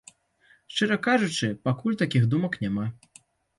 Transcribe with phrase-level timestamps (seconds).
[0.75, 2.91] Шчыра кажучы, пакуль такіх думак няма.